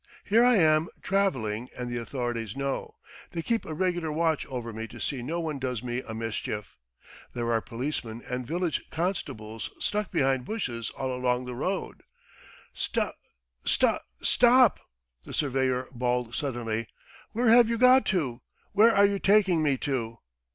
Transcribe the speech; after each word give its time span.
Here 0.25 0.43
I 0.43 0.55
am 0.55 0.87
travelling 1.03 1.69
and 1.77 1.87
the 1.87 1.99
authorities 2.01 2.55
know... 2.55 2.95
they 3.33 3.43
keep 3.43 3.67
a 3.67 3.73
regular 3.75 4.11
watch 4.11 4.47
over 4.47 4.73
me 4.73 4.87
to 4.87 4.99
see 4.99 5.21
no 5.21 5.39
one 5.39 5.59
does 5.59 5.83
me 5.83 6.01
a 6.01 6.15
mischief. 6.15 6.75
There 7.35 7.51
are 7.51 7.61
policemen 7.61 8.23
and 8.27 8.47
village 8.47 8.81
constables 8.89 9.69
stuck 9.77 10.09
behind 10.11 10.43
bushes 10.43 10.89
all 10.89 11.13
along 11.15 11.45
the 11.45 11.53
road.... 11.53 12.01
Sto... 12.73 13.11
sto.... 13.63 13.99
stop!" 14.23 14.79
the 15.23 15.35
surveyor 15.35 15.87
bawled 15.91 16.33
suddenly. 16.33 16.87
"Where 17.33 17.49
have 17.49 17.69
you 17.69 17.77
got 17.77 18.03
to? 18.07 18.41
Where 18.71 18.95
are 18.95 19.05
you 19.05 19.19
taking 19.19 19.61
me 19.61 19.77
to?" 19.77 20.17